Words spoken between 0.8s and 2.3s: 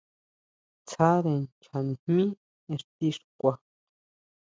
Tsáre ncha nijmí